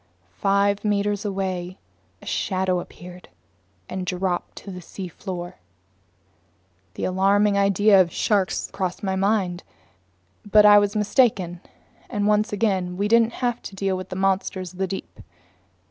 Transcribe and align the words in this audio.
Five 0.39 0.83
meters 0.83 1.25
away 1.25 1.77
a 2.23 2.25
shadow 2.25 2.79
appeared 2.79 3.29
and 3.87 4.03
dropped 4.03 4.55
to 4.55 4.71
the 4.71 4.81
seafloor. 4.81 5.59
The 6.95 7.03
alarming 7.03 7.55
idea 7.55 8.01
of 8.01 8.11
sharks 8.11 8.71
crossed 8.71 9.03
my 9.03 9.15
mind. 9.15 9.61
But 10.43 10.65
I 10.65 10.79
was 10.79 10.95
mistaken, 10.95 11.61
and 12.09 12.25
once 12.25 12.51
again 12.51 12.97
we 12.97 13.07
didn't 13.07 13.33
have 13.45 13.61
to 13.61 13.75
deal 13.75 13.95
with 13.95 14.11
monsters 14.15 14.73
of 14.73 14.79
the 14.79 14.87
deep. 14.87 15.19